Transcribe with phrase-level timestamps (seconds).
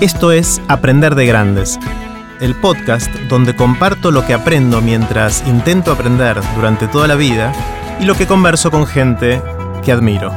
[0.00, 1.78] Esto es Aprender de Grandes,
[2.40, 7.52] el podcast donde comparto lo que aprendo mientras intento aprender durante toda la vida
[8.00, 9.42] y lo que converso con gente
[9.84, 10.32] que admiro.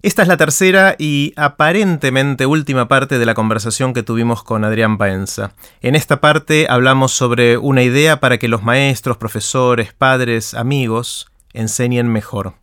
[0.00, 4.96] Esta es la tercera y aparentemente última parte de la conversación que tuvimos con Adrián
[4.96, 5.52] Paenza.
[5.82, 12.08] En esta parte hablamos sobre una idea para que los maestros, profesores, padres, amigos enseñen
[12.08, 12.54] mejor.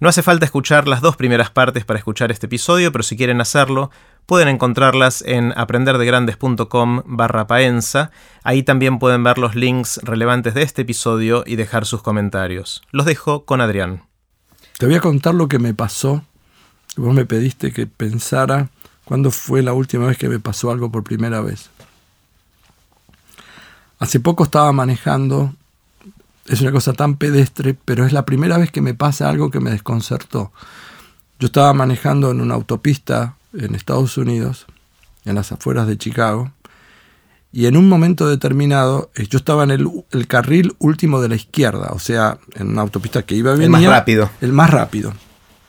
[0.00, 3.40] No hace falta escuchar las dos primeras partes para escuchar este episodio, pero si quieren
[3.40, 3.90] hacerlo,
[4.26, 8.10] pueden encontrarlas en aprenderdegrandes.com barra paenza.
[8.42, 12.82] Ahí también pueden ver los links relevantes de este episodio y dejar sus comentarios.
[12.90, 14.02] Los dejo con Adrián.
[14.78, 16.24] Te voy a contar lo que me pasó
[16.96, 18.68] Vos me pediste que pensara
[19.04, 21.70] cuándo fue la última vez que me pasó algo por primera vez.
[23.98, 25.54] Hace poco estaba manejando,
[26.46, 29.60] es una cosa tan pedestre, pero es la primera vez que me pasa algo que
[29.60, 30.52] me desconcertó.
[31.38, 34.66] Yo estaba manejando en una autopista en Estados Unidos,
[35.24, 36.52] en las afueras de Chicago,
[37.52, 41.36] y en un momento determinado eh, yo estaba en el, el carril último de la
[41.36, 43.64] izquierda, o sea, en una autopista que iba bien.
[43.64, 44.30] El más rápido.
[44.40, 45.12] El más rápido.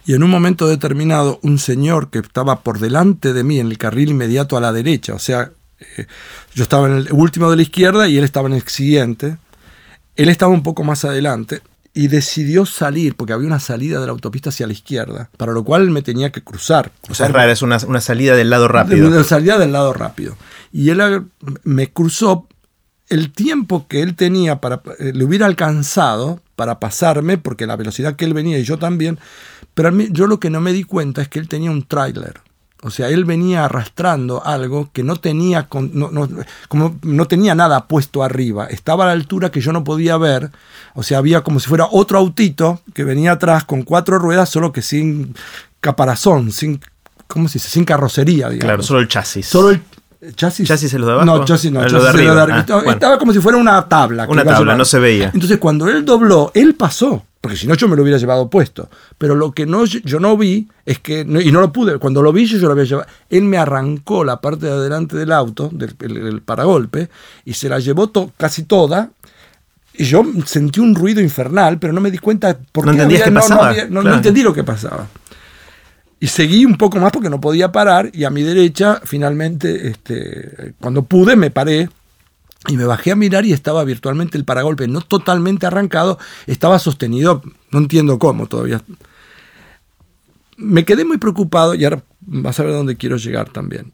[0.05, 3.77] Y en un momento determinado, un señor que estaba por delante de mí en el
[3.77, 6.07] carril inmediato a la derecha, o sea, eh,
[6.53, 9.37] yo estaba en el último de la izquierda y él estaba en el siguiente,
[10.15, 11.61] él estaba un poco más adelante
[11.93, 15.63] y decidió salir, porque había una salida de la autopista hacia la izquierda, para lo
[15.63, 16.91] cual me tenía que cruzar.
[17.09, 19.07] O sea, es raro, es una, una, salida del lado rápido.
[19.07, 20.35] Una salida del lado rápido.
[20.73, 21.25] Y él
[21.63, 22.49] me cruzó
[23.07, 28.17] el tiempo que él tenía para, eh, le hubiera alcanzado para pasarme, porque la velocidad
[28.17, 29.17] que él venía y yo también,
[29.73, 32.41] pero yo lo que no me di cuenta es que él tenía un tráiler.
[32.85, 36.29] O sea, él venía arrastrando algo que no tenía, no,
[36.67, 38.67] como no tenía nada puesto arriba.
[38.67, 40.51] Estaba a la altura que yo no podía ver.
[40.93, 44.71] O sea, había como si fuera otro autito que venía atrás con cuatro ruedas, solo
[44.71, 45.33] que sin
[45.79, 46.79] caparazón, sin,
[47.25, 47.69] ¿cómo se dice?
[47.69, 48.59] Sin carrocería, digamos.
[48.59, 49.47] Claro, solo el chasis.
[49.47, 50.67] Solo el chasis.
[50.67, 51.25] ¿Chasis es lo de abajo?
[51.25, 51.79] No, chasis no.
[51.79, 52.39] Ah, Chasis lo de arriba.
[52.43, 52.91] arriba.
[52.91, 54.27] Estaba como si fuera una tabla.
[54.29, 55.31] Una tabla, no se veía.
[55.33, 58.89] Entonces, cuando él dobló, él pasó porque si no yo me lo hubiera llevado puesto.
[59.19, 62.33] Pero lo que no, yo no vi es que, y no lo pude, cuando lo
[62.33, 65.69] vi yo, yo lo había llevado, él me arrancó la parte de adelante del auto,
[65.71, 67.07] del, paragolpe,
[67.45, 69.11] y se la llevó casi toda,
[69.93, 73.25] y yo sentí un ruido infernal, pero no me di cuenta por no qué había,
[73.25, 73.75] qué no, pasaba.
[73.91, 75.07] No, no, entendí lo que pasaba.
[76.19, 80.73] Y seguí un poco más porque no podía parar, y a mi derecha, finalmente, este,
[80.81, 81.89] cuando pude, me paré
[82.67, 86.17] y me bajé a mirar y estaba virtualmente el paragolpe, no totalmente arrancado,
[86.47, 88.81] estaba sostenido, no entiendo cómo todavía.
[90.57, 93.93] Me quedé muy preocupado y ahora vas a ver dónde quiero llegar también.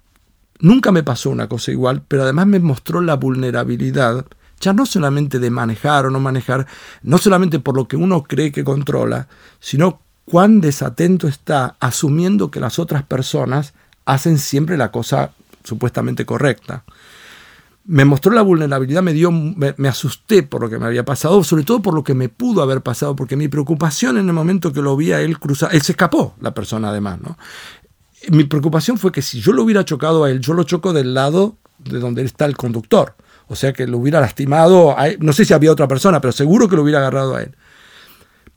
[0.59, 4.25] Nunca me pasó una cosa igual, pero además me mostró la vulnerabilidad,
[4.59, 6.67] ya no solamente de manejar o no manejar,
[7.01, 9.27] no solamente por lo que uno cree que controla,
[9.59, 13.73] sino cuán desatento está asumiendo que las otras personas
[14.05, 15.33] hacen siempre la cosa
[15.63, 16.83] supuestamente correcta
[17.85, 21.63] me mostró la vulnerabilidad, me, dio, me, asusté por lo que me había pasado, sobre
[21.63, 24.81] todo por lo que me pudo haber pasado, porque mi preocupación en el momento que
[24.81, 27.37] lo vi a él cruzar, él se escapó, la persona además, ¿no?
[28.29, 31.15] Mi preocupación fue que si yo lo hubiera chocado a él, yo lo choco del
[31.15, 33.15] lado de donde está el conductor,
[33.47, 35.17] o sea que lo hubiera lastimado, a él.
[35.19, 37.55] no sé si había otra persona, pero seguro que lo hubiera agarrado a él.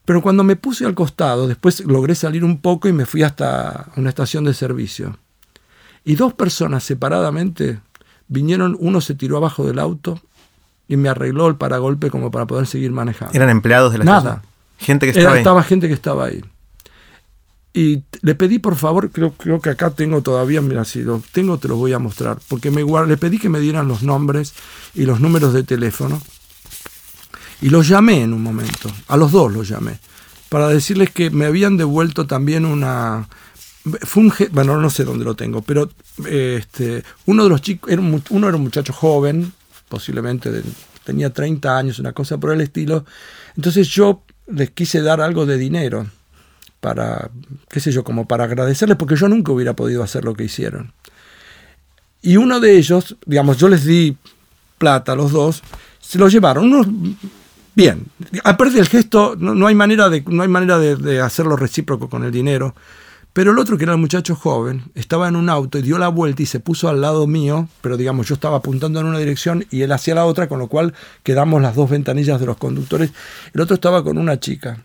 [0.04, 3.90] Pero cuando me puse al costado, después logré salir un poco y me fui hasta
[3.96, 5.18] una estación de servicio.
[6.04, 7.80] Y dos personas separadamente
[8.28, 10.20] Vinieron, uno se tiró abajo del auto
[10.88, 13.34] y me arregló el paragolpe como para poder seguir manejando.
[13.34, 14.42] ¿Eran empleados de la Nada.
[14.78, 15.38] Gente que estaba Era, ahí.
[15.38, 16.44] Estaba gente que estaba ahí.
[17.76, 21.58] Y le pedí, por favor, creo, creo que acá tengo todavía, mira, si lo tengo
[21.58, 24.54] te lo voy a mostrar, porque me le pedí que me dieran los nombres
[24.94, 26.22] y los números de teléfono.
[27.60, 29.98] Y los llamé en un momento, a los dos los llamé,
[30.50, 33.28] para decirles que me habían devuelto también una,
[34.02, 35.90] funge, bueno, no sé dónde lo tengo, pero
[36.26, 39.52] este, uno de los chicos, era un, uno era un muchacho joven,
[39.88, 40.62] posiblemente
[41.04, 43.04] tenía 30 años, una cosa por el estilo.
[43.56, 46.06] Entonces yo les quise dar algo de dinero
[46.80, 47.30] para,
[47.68, 50.92] qué sé yo, como para agradecerles, porque yo nunca hubiera podido hacer lo que hicieron.
[52.22, 54.16] Y uno de ellos, digamos, yo les di
[54.78, 55.62] plata a los dos,
[56.00, 56.64] se lo llevaron.
[56.64, 56.86] Unos,
[57.74, 58.06] bien,
[58.44, 62.08] aparte del gesto, no, no hay manera, de, no hay manera de, de hacerlo recíproco
[62.08, 62.74] con el dinero.
[63.34, 66.06] Pero el otro, que era el muchacho joven, estaba en un auto y dio la
[66.06, 69.66] vuelta y se puso al lado mío, pero digamos, yo estaba apuntando en una dirección
[69.72, 70.94] y él hacia la otra, con lo cual
[71.24, 73.10] quedamos las dos ventanillas de los conductores.
[73.52, 74.78] El otro estaba con una chica.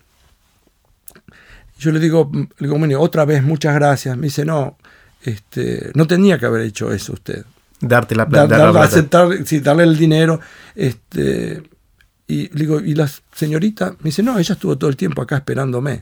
[1.77, 4.17] Yo le digo, le digo, bueno, otra vez, muchas gracias.
[4.17, 4.77] Me dice, no,
[5.21, 7.45] este, no tenía que haber hecho eso usted.
[7.79, 8.57] Darte la plata.
[8.57, 10.39] Dar, dar, aceptar, sí, darle el dinero.
[10.73, 11.61] Este,
[12.27, 13.91] y le digo, ¿y la señorita?
[13.99, 16.01] Me dice, no, ella estuvo todo el tiempo acá esperándome.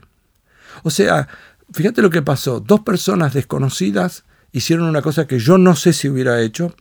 [0.84, 1.28] O sea,
[1.74, 2.60] Fíjate lo que pasó.
[2.60, 6.74] Dos personas desconocidas hicieron una cosa que yo no sé si hubiera hecho,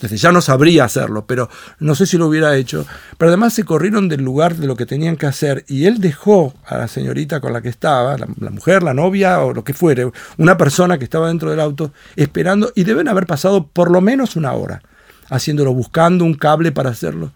[0.00, 2.86] desde ya no sabría hacerlo, pero no sé si lo hubiera hecho.
[3.18, 6.54] Pero además se corrieron del lugar de lo que tenían que hacer y él dejó
[6.64, 10.10] a la señorita con la que estaba, la, mujer, la novia o lo que fuere,
[10.38, 14.36] una persona que estaba dentro del auto esperando y deben haber pasado por lo menos
[14.36, 14.82] una hora
[15.28, 17.32] haciéndolo, buscando un cable para hacerlo.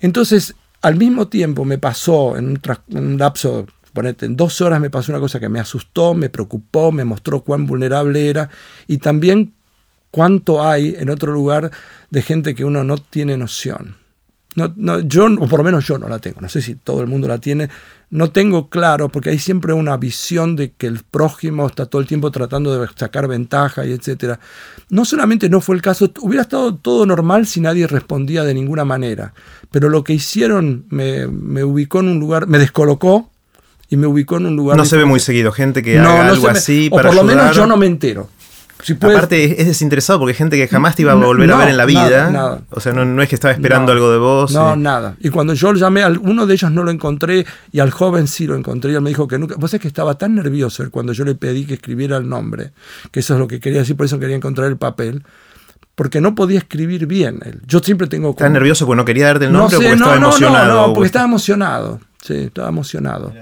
[0.00, 2.60] Entonces, al mismo tiempo me pasó en un,
[2.90, 3.66] en un lapso
[4.06, 7.66] En dos horas me pasó una cosa que me asustó, me preocupó, me mostró cuán
[7.66, 8.48] vulnerable era
[8.86, 9.54] y también
[10.10, 11.70] cuánto hay en otro lugar
[12.10, 13.96] de gente que uno no tiene noción.
[14.54, 17.00] No, no, yo, o por lo menos yo no la tengo, no sé si todo
[17.00, 17.68] el mundo la tiene,
[18.10, 22.08] no tengo claro, porque hay siempre una visión de que el prójimo está todo el
[22.08, 24.40] tiempo tratando de sacar ventaja y etcétera.
[24.88, 28.84] No solamente no fue el caso, hubiera estado todo normal si nadie respondía de ninguna
[28.84, 29.32] manera,
[29.70, 33.30] pero lo que hicieron me, me ubicó en un lugar, me descolocó
[33.88, 34.76] y me ubicó en un lugar...
[34.76, 37.54] No se ve muy seguido gente que haga algo así para O por lo menos
[37.56, 38.28] yo no me entero.
[39.00, 41.76] Aparte es desinteresado porque hay gente que jamás te iba a volver a ver en
[41.76, 42.60] la vida.
[42.70, 44.52] O sea, no, es que estaba esperando algo de vos.
[44.52, 45.16] No, nada.
[45.20, 48.46] Y cuando yo llamé, a uno de ellos no lo encontré y al joven sí
[48.46, 48.92] lo encontré.
[48.92, 49.56] Y él me dijo que nunca...
[49.56, 52.72] Vos es que estaba tan nervioso cuando yo le pedí que escribiera el nombre,
[53.10, 55.24] que eso es lo que quería decir, por eso quería encontrar el papel
[55.94, 57.40] porque no podía escribir bien.
[57.66, 58.30] Yo siempre tengo...
[58.30, 60.74] ¿Estás nervioso porque no quería darte el nombre o porque estaba emocionado?
[60.74, 62.00] No, no, porque estaba emocionado.
[62.22, 63.32] Sí, estaba emocionado.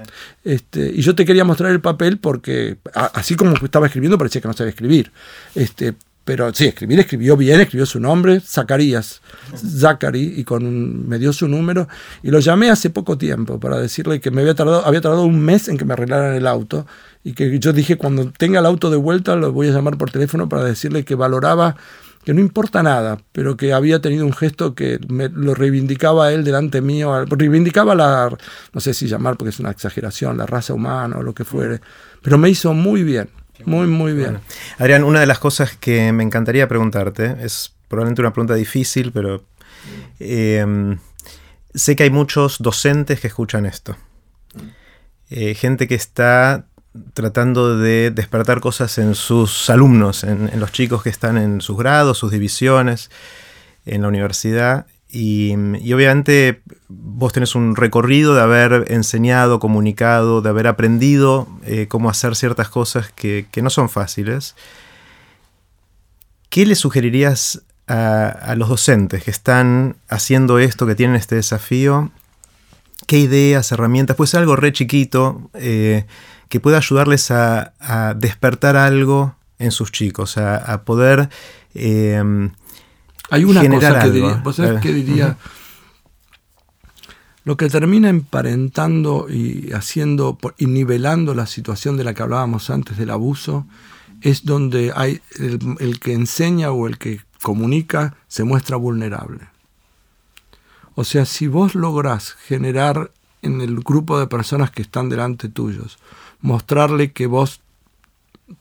[0.43, 4.47] Este, y yo te quería mostrar el papel porque, así como estaba escribiendo, parecía que
[4.47, 5.11] no sabía escribir.
[5.55, 5.95] Este,
[6.27, 9.21] pero sí, escribir, escribió bien, escribió su nombre, Zacarías,
[9.55, 11.87] Zachary, y con me dio su número.
[12.21, 15.39] Y lo llamé hace poco tiempo para decirle que me había tardado, había tardado un
[15.39, 16.85] mes en que me arreglaran el auto.
[17.27, 20.09] Y que yo dije, cuando tenga el auto de vuelta, lo voy a llamar por
[20.09, 21.75] teléfono para decirle que valoraba
[22.23, 26.45] que no importa nada, pero que había tenido un gesto que me, lo reivindicaba él
[26.45, 28.29] delante mío, reivindicaba la,
[28.71, 31.81] no sé si llamar porque es una exageración, la raza humana o lo que fuere,
[32.21, 33.29] pero me hizo muy bien,
[33.65, 34.39] muy, muy bien.
[34.77, 39.43] Adrián, una de las cosas que me encantaría preguntarte, es probablemente una pregunta difícil, pero
[40.21, 40.97] em,
[41.73, 43.97] sé que hay muchos docentes que escuchan esto.
[45.29, 46.67] Eh, gente que está
[47.13, 52.17] tratando de despertar cosas en sus alumnos, en, los chicos que están en sus grados,
[52.17, 53.09] sus divisiones,
[53.85, 54.85] en la universidad.
[55.09, 55.53] Y,
[55.93, 62.35] obviamente vos tenés un recorrido de haber enseñado, comunicado, de haber aprendido eh, cómo hacer
[62.35, 64.55] ciertas cosas que, no son fáciles.
[66.49, 72.11] ¿Qué le sugerirías a, los docentes que están haciendo esto, que tienen este desafío?
[73.05, 74.15] ¿Qué ideas, herramientas?
[74.15, 75.49] Puede ser algo re chiquito.
[75.53, 76.05] Eh,
[76.49, 77.73] que pueda ayudarles a,
[78.17, 81.29] despertar algo en sus chicos, a, poder
[81.73, 82.51] em,
[83.29, 85.37] Hay una cosa que diría, ¿vos sabés qué diría?
[87.43, 92.97] Lo que termina emparentando y haciendo y nivelando la situación de la que hablábamos antes
[92.97, 93.65] del abuso
[94.21, 99.47] es donde hay el que enseña o el que comunica se muestra vulnerable.
[100.95, 103.11] O sea, si vos lográs generar
[103.41, 105.99] en el grupo de personas que están delante tuyos
[106.41, 107.61] mostrarle que vos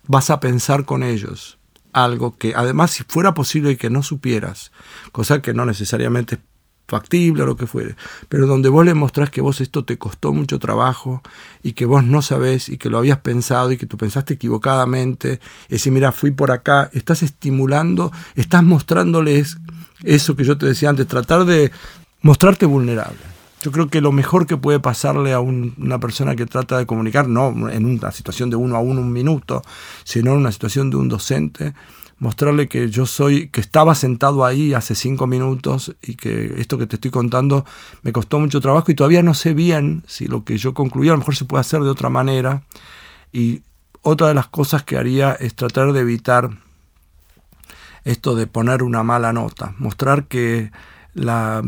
[0.07, 1.59] vas a pensar con ellos
[1.93, 4.71] algo que además si fuera posible que no supieras,
[5.13, 6.41] cosa que no necesariamente es
[6.89, 7.97] factible o lo que fuere,
[8.29, 11.23] pero donde vos le mostrás que vos esto te costó mucho trabajo
[11.63, 15.41] y que vos no sabés y que lo habías pensado y que tú pensaste equivocadamente,
[15.69, 19.57] y decir, mira, fui por acá, estás estimulando, estás mostrándoles
[20.05, 21.73] eso que yo te decía antes, tratar de
[22.21, 23.36] mostrarte vulnerable.
[23.67, 27.27] Yo creo que lo mejor que puede pasarle a una persona que trata de comunicar,
[27.27, 29.61] no en una situación de uno a uno, un minuto,
[30.05, 31.75] sino en una situación de un docente,
[32.21, 36.87] mostrarle que yo soy, que estaba sentado ahí hace cinco minutos y que esto que
[36.87, 37.65] te estoy contando
[38.03, 41.13] me costó mucho trabajo y todavía no sé bien si lo que yo concluí a
[41.15, 42.63] lo mejor se puede hacer de otra manera.
[43.33, 43.63] Y
[44.03, 46.51] otra de las cosas que haría es tratar de evitar
[48.05, 50.71] esto de poner una mala nota, mostrar que
[51.15, 51.65] la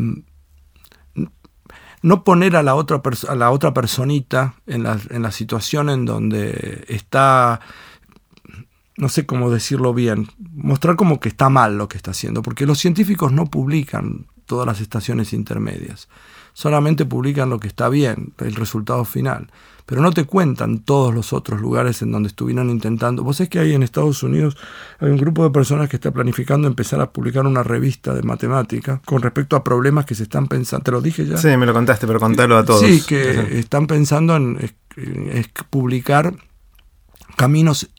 [2.01, 6.05] no poner a la otra, a la otra personita en la, en la situación en
[6.05, 7.59] donde está,
[8.97, 12.65] no sé cómo decirlo bien, mostrar como que está mal lo que está haciendo, porque
[12.65, 16.07] los científicos no publican todas las estaciones intermedias,
[16.53, 19.51] solamente publican lo que está bien, el resultado final
[19.89, 23.23] pero no te cuentan todos los otros lugares en donde estuvieron intentando.
[23.23, 24.55] Vos sabés que hay en Estados Unidos
[24.99, 29.01] hay un grupo de personas que está planificando empezar a publicar una revista de matemática
[29.03, 30.83] con respecto a problemas que se están pensando.
[30.83, 31.37] ¿Te lo dije ya?
[31.37, 32.81] Sí, me lo contaste, pero contalo a todos.
[32.81, 34.59] Sí, que están pensando en
[35.71, 36.35] publicar
[37.35, 37.89] caminos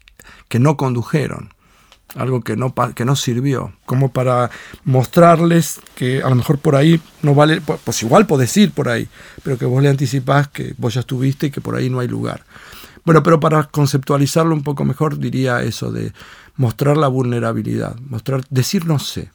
[0.47, 1.49] que no condujeron
[2.17, 4.51] algo que no, que no sirvió, como para
[4.85, 9.09] mostrarles que a lo mejor por ahí no vale, pues igual podés ir por ahí,
[9.43, 12.09] pero que vos le anticipás que vos ya estuviste y que por ahí no hay
[12.09, 12.45] lugar.
[13.05, 16.13] Bueno, pero para conceptualizarlo un poco mejor diría eso de
[16.57, 19.31] mostrar la vulnerabilidad, mostrar, decir no sé.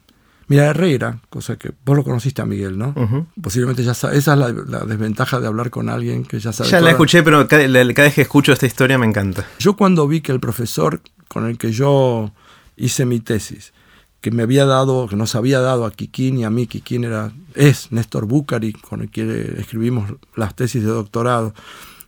[0.47, 2.93] Mira, Herrera, cosa que vos lo conociste a Miguel, ¿no?
[3.41, 6.69] Posiblemente ya sabes, esa es la, desventaja de hablar con alguien que ya sabe.
[6.69, 9.43] Ya la escuché, pero cada, vez que escucho esta historia me encanta.
[9.57, 12.31] Yo cuando vi que el profesor con el que yo
[12.77, 13.73] hice mi tesis,
[14.21, 17.31] que me había dado, que nos había dado a Kikín y a mí, Kikín era,
[17.53, 21.53] es Néstor Bucari, con el que escribimos las tesis de doctorado,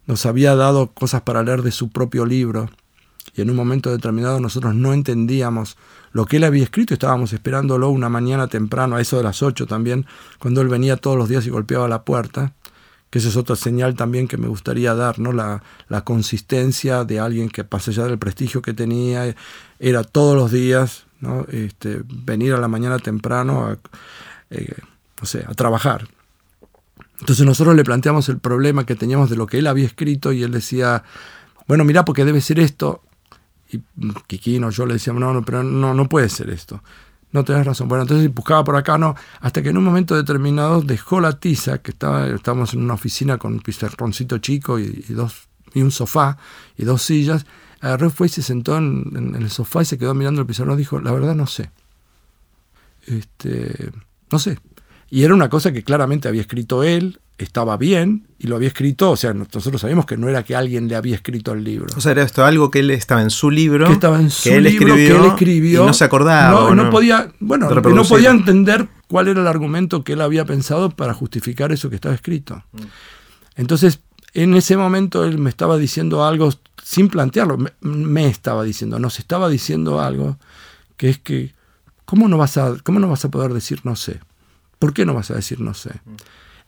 [0.07, 2.69] nos había dado cosas para leer de su propio libro,
[3.35, 5.77] y en un momento determinado nosotros no entendíamos
[6.11, 9.67] lo que él había escrito, estábamos esperándolo una mañana temprano, a eso de las 8
[9.67, 10.07] también,
[10.39, 12.53] cuando él venía todos los días y golpeaba la puerta,
[13.09, 15.31] que esa es otra señal también que me gustaría dar, ¿no?
[15.31, 19.33] la, la consistencia de alguien que, pase allá del prestigio que tenía,
[19.79, 21.45] era todos los días ¿no?
[21.49, 23.77] este, venir a la mañana temprano a,
[24.49, 24.75] eh,
[25.47, 26.07] a trabajar.
[27.19, 30.43] Entonces nosotros le planteamos el problema que teníamos de lo que él había escrito y
[30.43, 31.03] él decía,
[31.67, 33.01] bueno, mira, porque debe ser esto.
[33.69, 33.81] Y
[34.27, 36.81] Kikino, yo le decíamos, no, no, pero no, no puede ser esto.
[37.31, 37.87] No tenés razón.
[37.87, 41.79] Bueno, entonces buscaba por acá, no, hasta que en un momento determinado dejó la tiza,
[41.79, 46.37] que estaba, estábamos en una oficina con un pizarroncito chico y, dos, y un sofá
[46.77, 47.45] y dos sillas.
[47.81, 50.99] Agarró, fue y se sentó en, el sofá y se quedó mirando el pizarrón dijo,
[50.99, 51.69] la verdad no sé.
[53.05, 53.91] Este,
[54.31, 54.57] no sé.
[55.09, 59.11] Y era una cosa que claramente había escrito él, estaba bien y lo había escrito,
[59.11, 61.87] o sea, nosotros sabíamos que no era que alguien le había escrito el libro.
[61.95, 64.49] O sea, era esto algo que él estaba en su libro, que estaba en su
[64.49, 66.73] libro, que él escribió, y no se acordaba.
[66.73, 70.89] No, no, podía, bueno, no podía entender cuál era el argumento que él había pensado
[70.89, 72.63] para justificar eso que estaba escrito.
[73.55, 74.01] Entonces,
[74.33, 76.51] en ese momento él me estaba diciendo algo
[76.83, 80.37] sin plantearlo, me, estaba diciendo, nos estaba diciendo algo
[80.95, 81.53] que es que,
[82.05, 84.19] ¿cómo no vas a, cómo no vas a poder decir no sé?
[84.79, 85.91] ¿Por qué no vas a decir no sé?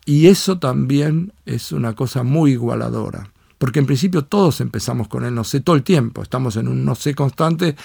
[0.06, 3.30] Y eso también es una cosa muy igualadora.
[3.60, 6.86] Porque en principio todos empezamos con el no sé todo el tiempo, estamos en un
[6.86, 7.76] no sé constante.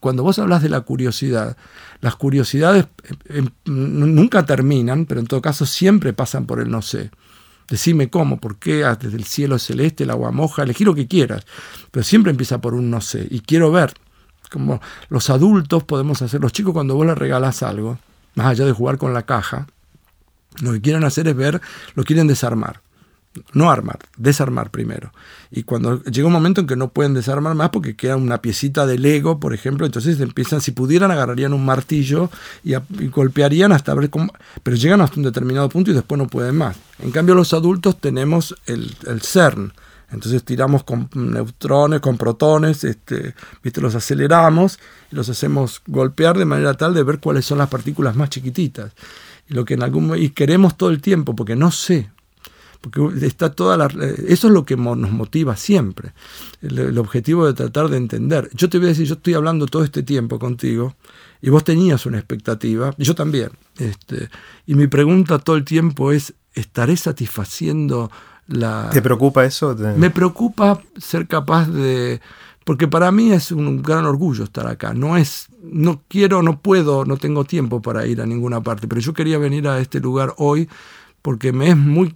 [0.00, 1.56] Cuando vos hablas de la curiosidad,
[2.00, 6.80] las curiosidades eh, em, nunca terminan, pero en todo caso siempre pasan por el no
[6.80, 7.10] sé.
[7.68, 11.06] Decime cómo, por qué, ah, desde el cielo celeste, el agua moja, elegí lo que
[11.06, 11.44] quieras,
[11.90, 13.26] pero siempre empieza por un no sé.
[13.30, 13.92] Y quiero ver,
[14.50, 17.98] como los adultos podemos hacer, los chicos cuando vos les regalás algo,
[18.34, 19.66] más allá de jugar con la caja,
[20.60, 21.60] lo que quieren hacer es ver,
[21.94, 22.80] lo quieren desarmar.
[23.52, 25.12] No armar, desarmar primero.
[25.50, 28.86] Y cuando llega un momento en que no pueden desarmar más porque queda una piecita
[28.86, 32.30] de Lego, por ejemplo, entonces empiezan, si pudieran, agarrarían un martillo
[32.64, 32.74] y,
[33.08, 34.32] golpearían hasta ver cómo.
[34.62, 36.76] Pero llegan hasta un determinado punto y después no pueden más.
[37.00, 39.72] En cambio, los adultos tenemos el, CERN.
[40.10, 43.82] Entonces tiramos con neutrones, con protones, este, ¿viste?
[43.82, 44.78] los aceleramos
[45.12, 48.92] y los hacemos golpear de manera tal de ver cuáles son las partículas más chiquititas
[49.48, 52.10] lo que en algún y queremos todo el tiempo porque no sé
[52.80, 53.86] porque está toda la,
[54.28, 56.12] eso es lo que nos motiva siempre
[56.62, 58.48] el, objetivo de tratar de entender.
[58.54, 60.94] Yo te voy a decir yo estoy hablando todo este tiempo contigo
[61.42, 64.28] y vos tenías una expectativa y yo también este,
[64.66, 68.10] y mi pregunta todo el tiempo es estaré satisfaciendo
[68.46, 72.20] la te preocupa eso me preocupa ser capaz de
[72.68, 74.92] porque para mí es un gran orgullo estar acá.
[74.92, 79.00] No es, no quiero, no puedo, no tengo tiempo para ir a ninguna parte, pero
[79.00, 80.68] yo quería venir a este lugar hoy
[81.22, 82.14] porque me es muy,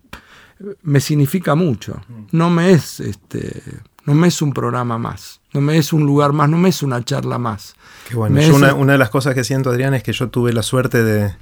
[0.82, 2.02] me significa mucho.
[2.32, 3.62] No me es, este,
[4.04, 6.82] no me es un programa más, no me es un lugar más, no me es
[6.82, 7.74] una charla más.
[8.06, 8.38] Qué bueno.
[8.54, 11.34] una, una, de las cosas que siento, Adrián, es que yo tuve la suerte de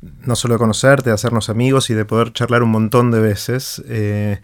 [0.00, 3.82] no solo de conocerte, de hacernos amigos y de poder charlar un montón de veces.
[3.86, 4.40] Eh,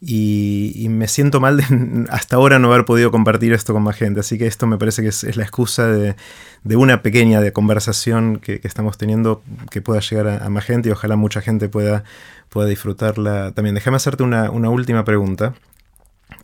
[0.00, 4.20] y, me siento mal de hasta ahora no haber podido compartir esto con más gente.
[4.20, 6.14] Así que esto me parece que es, la excusa de,
[6.76, 11.16] una pequeña de conversación que, estamos teniendo que pueda llegar a, más gente y ojalá
[11.16, 12.04] mucha gente pueda,
[12.48, 13.74] pueda disfrutarla también.
[13.74, 15.54] Déjame hacerte una, última pregunta.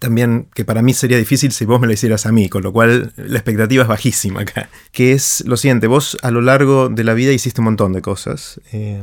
[0.00, 2.72] También que para mí sería difícil si vos me la hicieras a mí, con lo
[2.72, 4.68] cual la expectativa es bajísima acá.
[4.90, 8.02] Que es lo siguiente, vos a lo largo de la vida hiciste un montón de
[8.02, 8.60] cosas.
[8.72, 9.02] Eh,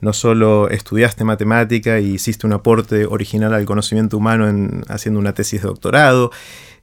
[0.00, 5.32] no solo estudiaste matemática y hiciste un aporte original al conocimiento humano en, haciendo una
[5.32, 6.30] tesis de doctorado,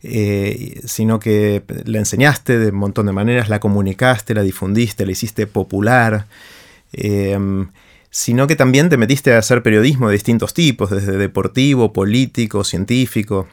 [0.01, 5.12] eh, sino que la enseñaste de un montón de maneras, la comunicaste, la difundiste, la
[5.12, 6.25] hiciste popular,
[6.91, 7.70] em,
[8.10, 13.48] sino que también te metiste a hacer periodismo de distintos tipos, desde deportivo, político, científico.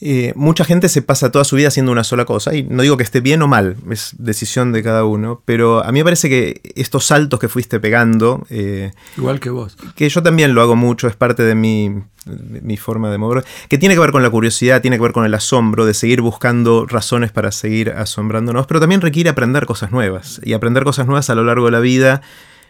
[0.00, 2.96] Eh, mucha gente se pasa toda su vida haciendo una sola cosa, y no digo
[2.96, 6.28] que esté bien o mal, es decisión de cada uno, pero a mí me parece
[6.28, 8.46] que estos saltos que fuiste pegando...
[8.48, 9.76] Eh, Igual que vos.
[9.96, 11.90] Que yo también lo hago mucho, es parte de mi,
[12.26, 15.24] mi forma de mover, que tiene que ver con la curiosidad, tiene que ver con
[15.24, 20.40] el asombro, de seguir buscando razones para seguir asombrándonos, pero también requiere aprender cosas nuevas,
[20.44, 22.22] y aprender cosas nuevas a lo largo de la vida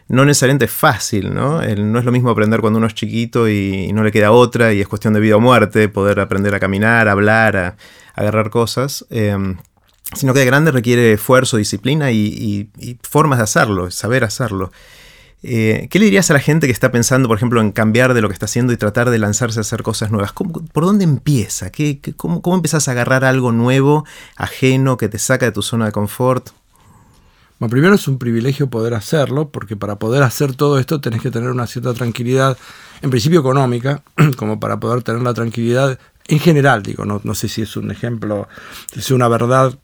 [0.09, 1.61] no necesariamente es fácil, ¿no?
[1.61, 4.81] no es lo mismo aprender cuando uno es chiquito y, no le queda otra y
[4.81, 7.75] es cuestión de vida o muerte, poder aprender a caminar, a hablar, a,
[8.15, 9.05] agarrar cosas.
[9.11, 9.57] Em,
[10.13, 12.69] sino que de grande requiere esfuerzo, disciplina y,
[13.03, 14.71] formas de hacerlo, saber hacerlo.
[15.43, 18.21] Eh, ¿Qué le dirías a la gente que está pensando, por ejemplo, en cambiar de
[18.21, 20.33] lo que está haciendo y tratar de lanzarse a hacer cosas nuevas?
[20.33, 21.71] ¿Por dónde empieza?
[21.71, 25.85] ¿Qué, cómo, ¿Cómo empezás a agarrar algo nuevo, ajeno, que te saca de tu zona
[25.85, 26.49] de confort?
[27.59, 31.31] Bueno, primero es un privilegio poder hacerlo, porque para poder hacer todo esto tenés que
[31.31, 32.57] tener una cierta tranquilidad,
[33.01, 34.01] en principio económica,
[34.37, 37.91] como para poder tener la tranquilidad en general, digo, no, no sé si es un
[37.91, 38.47] ejemplo,
[38.93, 39.77] si es una verdad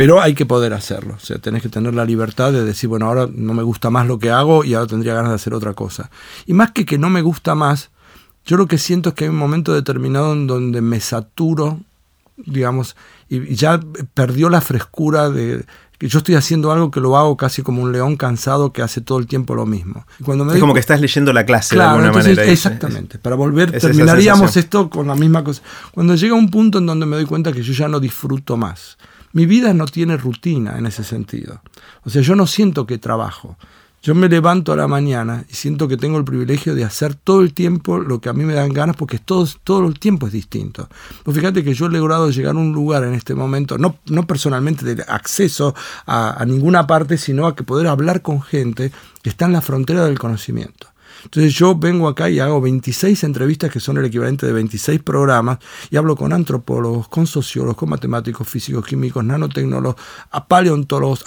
[0.00, 1.16] pero hay que poder hacerlo.
[1.16, 4.06] O sea, tenés que tener la libertad de decir, bueno, ahora no me gusta más
[4.06, 6.10] lo que hago y ahora tendría ganas de hacer otra cosa.
[6.46, 7.90] Y más que que no me gusta más,
[8.46, 11.80] yo lo que siento es que hay un momento determinado en donde me saturo,
[12.38, 12.96] digamos,
[13.28, 13.78] y ya
[14.14, 15.66] perdió la frescura de
[16.00, 19.02] que yo estoy haciendo algo que lo hago casi como un león cansado que hace
[19.02, 20.06] todo el tiempo lo mismo.
[20.24, 22.42] cuando me es como que estás leyendo la clase de alguna manera.
[22.46, 23.18] Exactamente.
[23.18, 25.60] Para volver, terminaríamos esto con la misma cosa.
[25.92, 28.96] Cuando llega un punto en donde me doy cuenta que yo ya no disfruto más.
[29.34, 31.60] Mi vida no tiene rutina en ese sentido.
[32.02, 33.58] O sea, yo no siento que trabajo.
[34.02, 37.42] Yo me levanto a la mañana y siento que tengo el privilegio de hacer todo
[37.42, 39.46] el tiempo lo que a mí me dan ganas porque todo,
[39.86, 40.88] el tiempo es distinto.
[41.22, 44.26] Pues fíjate que yo he logrado llegar a un lugar en este momento, no, no
[44.26, 45.74] personalmente de acceso
[46.06, 48.90] a, a ninguna parte, sino a que poder hablar con gente
[49.22, 50.88] que está en la frontera del conocimiento.
[51.24, 55.58] Entonces yo vengo acá y hago 26 entrevistas que son el equivalente de 26 programas
[55.90, 60.00] y hablo con antropólogos, con sociólogos, con matemáticos, físicos, químicos, nanotecnólogos,
[60.48, 61.22] paleontólogos,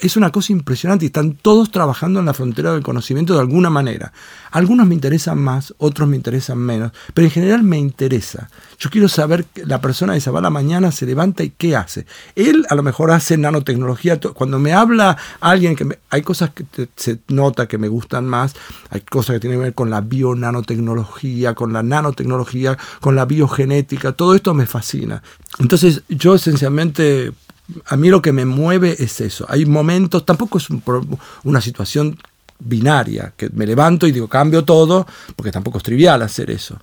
[0.00, 4.12] es una cosa impresionante están todos trabajando en la frontera del conocimiento de alguna manera.
[4.50, 8.48] Algunos me interesan más, otros me interesan menos, pero en general me interesa.
[8.78, 11.76] Yo quiero saber que la persona esa va a la mañana, se levanta y qué
[11.76, 12.06] hace.
[12.34, 14.20] Él a lo mejor hace nanotecnología.
[14.20, 18.54] Cuando me habla alguien que hay cosas que se nota que me gustan más,
[18.90, 24.12] hay cosas que tienen que ver con la bionanotecnología, con la nanotecnología, con la biogenética,
[24.12, 25.22] todo esto me fascina.
[25.58, 27.32] Entonces yo esencialmente
[27.86, 29.46] a mí lo que me mueve es eso.
[29.48, 30.68] Hay momentos, tampoco es
[31.44, 32.18] una situación
[32.58, 36.78] binaria, que me levanto y digo, cambio todo, porque tampoco es trivial hacer eso.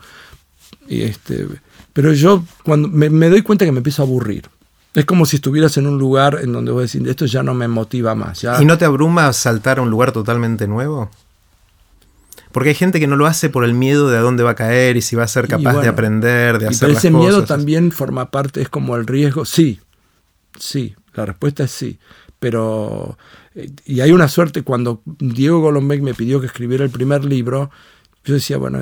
[0.87, 1.47] Y este,
[1.93, 4.49] pero yo cuando me, doy cuenta que me empiezo a aburrir.
[4.93, 7.53] Es como si estuvieras en un lugar en donde voy a decir, esto ya no
[7.53, 8.41] me motiva más.
[8.41, 8.61] Ya.
[8.61, 11.09] ¿Y no te abruma saltar a un lugar totalmente nuevo?
[12.53, 14.55] Porque hay gente que no lo hace por el miedo de a dónde va a
[14.55, 17.91] caer y si va a ser capaz de aprender, de hacer pero ese miedo también
[17.91, 19.43] forma parte, es como el riesgo.
[19.43, 19.81] Sí,
[20.57, 21.99] Sí, la respuesta es sí.
[22.39, 23.17] Pero,
[23.55, 27.71] eh, y hay una suerte, cuando Diego Golombek me pidió que escribiera el primer libro,
[28.23, 28.81] yo decía, bueno,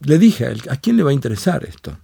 [0.00, 1.96] le dije a ¿a quién le va a interesar esto?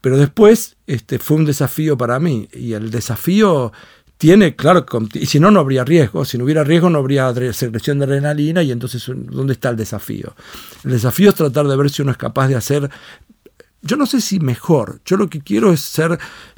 [0.00, 3.72] Pero después este, fue un desafío para mí, y el desafío
[4.18, 4.84] tiene, claro,
[5.14, 8.62] y si no, no habría riesgo, si no hubiera riesgo no habría secreción de adrenalina,
[8.62, 10.34] y entonces, ¿dónde está el desafío?
[10.84, 12.90] El desafío es tratar de ver si uno es capaz de hacer
[13.84, 16.00] yo no sé si mejor, yo lo que quiero es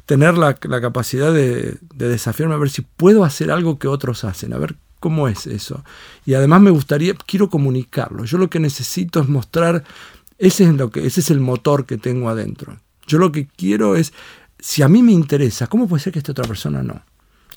[0.05, 4.57] tener la, capacidad de, desafiarme a ver si puedo hacer algo que otros hacen, a
[4.57, 5.83] ver cómo es eso.
[6.25, 9.83] Y además me gustaría, quiero comunicarlo, yo lo que necesito es mostrar,
[10.37, 12.79] ese es, lo que, ese es el motor que tengo adentro.
[13.05, 14.13] Yo lo que quiero es,
[14.59, 17.01] si a mí me interesa, ¿cómo puede ser que esta otra persona no?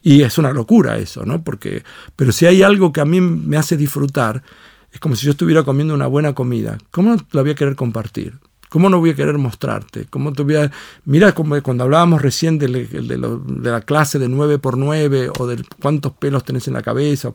[0.03, 1.45] Y es una locura eso, ¿no?
[1.45, 1.85] Porque,
[2.17, 4.43] pero si hay algo que a mí me hace disfrutar,
[4.91, 6.79] es como si yo estuviera comiendo una buena comida.
[6.91, 8.39] ¿Cómo no la voy a querer compartir?
[8.71, 10.07] ¿Cómo no voy a querer mostrarte?
[10.07, 10.71] ¿Cómo te voy a...
[11.05, 16.13] Mira, como cuando hablábamos recién de, la clase de 9 por 9 o de cuántos
[16.13, 17.33] pelos tenés en la cabeza.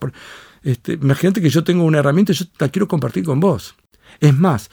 [0.64, 3.76] este, imagínate que yo tengo una herramienta y yo la quiero compartir con vos.
[4.22, 4.72] Es más,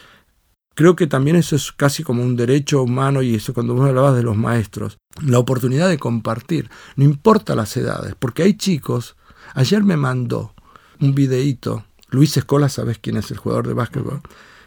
[0.76, 4.14] creo que también eso es casi como un derecho humano y eso cuando vos hablabas
[4.14, 4.98] de los maestros.
[5.20, 9.16] La oportunidad de compartir, no importa las edades, porque hay chicos...
[9.54, 10.54] Ayer me mandó
[11.00, 14.22] un videíto, Luis Escola, ¿sabes quién es el jugador de básquetbol?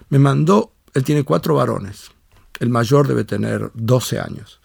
[0.09, 2.09] Me mandó él tiene cuatro varones.
[2.59, 4.59] El mayor debe tener 12 años.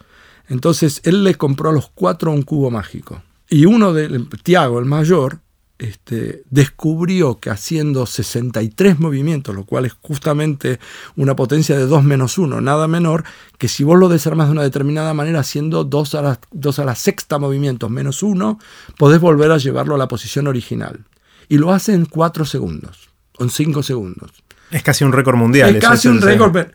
[0.47, 3.21] Entonces él le compró a los cuatro un cubo mágico.
[3.49, 5.39] Y uno de, Tiago, el mayor,
[5.77, 10.79] este, descubrió que haciendo 63 movimientos, lo cual es justamente
[11.17, 13.25] una potencia de 2 menos 1, nada menor,
[13.57, 16.85] que si vos lo desarmas de una determinada manera, haciendo 2 a la, 2 a
[16.85, 18.57] la sexta movimientos menos 1,
[18.97, 21.03] podés volver a llevarlo a la posición original.
[21.49, 24.31] Y lo hace en 4 segundos, o en 5 segundos.
[24.71, 25.75] Es casi un récord mundial.
[25.75, 26.67] Es casi un récord.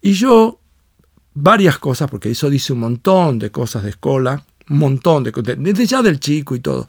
[0.00, 0.60] Y yo,
[1.34, 5.56] varias cosas, porque eso dice un montón de cosas de escuela, un montón de cosas,
[5.58, 6.88] desde ya del chico y todo.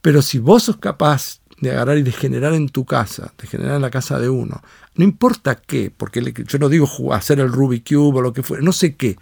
[0.00, 3.76] Pero si vos sos capaz de agarrar y de generar en tu casa, de generar
[3.76, 4.62] en la casa de uno,
[4.94, 8.62] no importa qué, porque yo no digo hacer el Rubik Cube o lo que fuera,
[8.62, 9.18] no sé qué,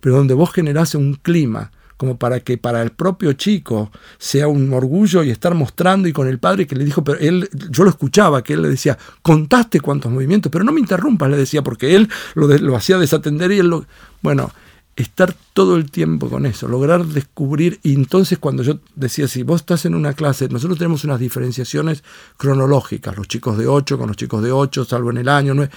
[0.00, 1.70] pero donde vos generás un clima
[2.02, 6.26] como para que para el propio chico sea un orgullo y estar mostrando y con
[6.26, 9.78] el padre que le dijo, pero él, yo lo escuchaba, que él le decía, contaste
[9.78, 13.60] cuántos movimientos, pero no me interrumpas, le decía, porque él lo, lo hacía desatender y
[13.60, 13.86] él lo...
[14.20, 14.50] Bueno,
[14.96, 19.60] estar todo el tiempo con eso, lograr descubrir, y entonces cuando yo decía, si vos
[19.60, 22.02] estás en una clase, nosotros tenemos unas diferenciaciones
[22.36, 25.70] cronológicas, los chicos de 8 con los chicos de 8, salvo en el año 9,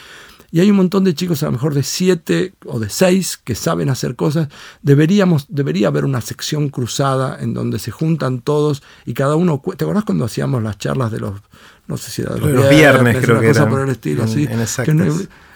[0.55, 3.55] y hay un montón de chicos a lo mejor de 7 o de 6 que
[3.55, 4.47] saben hacer cosas,
[4.81, 9.83] deberíamos, debería haber una sección cruzada en donde se juntan todos y cada uno, ¿te
[9.83, 11.41] acordás cuando hacíamos las charlas de los,
[11.87, 14.47] no sé si era de los, viernes, creo que por el estilo, así,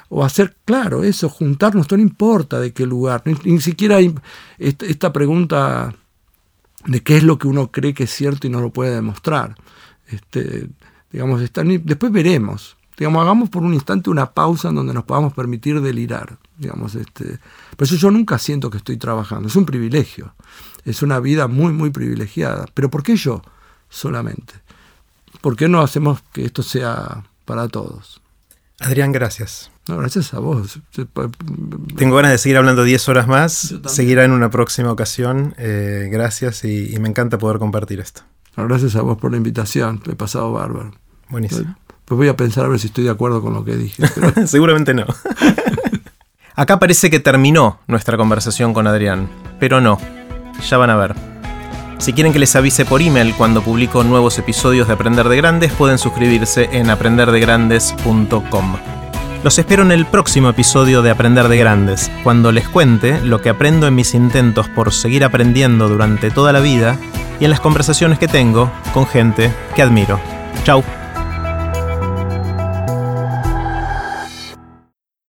[0.09, 4.13] o hacer, claro, eso, juntarnos, no importa de qué lugar, ni, siquiera hay
[4.57, 5.95] esta, pregunta
[6.87, 9.55] de qué es lo que uno cree que es cierto y no lo puede demostrar.
[10.07, 10.67] Este,
[11.09, 12.75] digamos, después veremos.
[12.99, 16.37] Digamos, hagamos por un instante una pausa en donde nos podamos permitir delirar.
[16.57, 17.39] Digamos, este,
[17.77, 19.47] por eso yo nunca siento que estoy trabajando.
[19.47, 20.35] Es un privilegio.
[20.83, 22.65] Es una vida muy, muy privilegiada.
[22.73, 23.41] Pero ¿por qué yo
[23.87, 24.53] solamente?
[25.39, 28.21] ¿Por qué no hacemos que esto sea para todos?
[28.81, 29.71] Adrián, gracias.
[29.87, 30.81] No, gracias a vos.
[31.95, 33.75] Tengo ganas de seguir hablando 10 horas más.
[33.85, 35.55] Seguirá en una próxima ocasión.
[35.57, 38.23] Eh, gracias y, me encanta poder compartir esto.
[38.57, 40.01] gracias a vos por la invitación.
[40.05, 40.91] He pasado bárbaro.
[41.29, 41.77] Buenísimo.
[42.09, 44.03] Pues voy a pensar a ver si estoy de acuerdo con lo que dije.
[44.47, 45.05] Seguramente no.
[46.55, 49.99] Acá parece que terminó nuestra conversación con Adrián, pero no.
[50.67, 51.13] Ya van a ver.
[51.99, 55.71] Si quieren que les avise por email cuando publico nuevos episodios de Aprender de Grandes,
[55.71, 58.77] pueden suscribirse en aprenderdegrandes.com.
[59.43, 63.49] Los espero en el próximo episodio de Aprender de Grandes, cuando les cuente lo que
[63.49, 66.97] aprendo en mis intentos por seguir aprendiendo durante toda la vida
[67.39, 70.19] y en las conversaciones que tengo con gente que admiro.
[70.63, 70.83] Chao.